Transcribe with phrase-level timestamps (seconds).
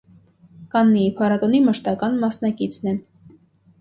[0.75, 2.99] Կաննի կինոփառատոնի մշտական մասնակիցն է։